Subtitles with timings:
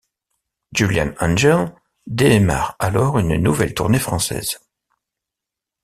[0.73, 1.75] Jullian Angel
[2.07, 4.57] démarre alors une nouvelle tournée française.